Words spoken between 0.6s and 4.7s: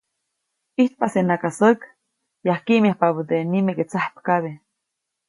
ʼIjtpasenaka säk, yajkkiʼmyajpabädeʼe nimeke tsajpkabe.